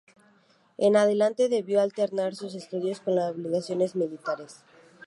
En 0.79 0.95
adelante 0.95 1.47
debió 1.47 1.79
alternar 1.79 2.33
sus 2.33 2.55
estudios 2.55 3.01
con 3.01 3.13
las 3.13 3.33
obligaciones 3.33 3.95
militares. 3.95 4.63